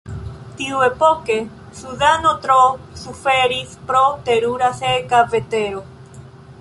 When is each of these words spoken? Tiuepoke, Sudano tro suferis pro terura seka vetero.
Tiuepoke, 0.59 1.35
Sudano 1.81 2.31
tro 2.45 2.57
suferis 3.03 3.77
pro 3.91 4.03
terura 4.31 4.73
seka 4.81 5.25
vetero. 5.37 5.85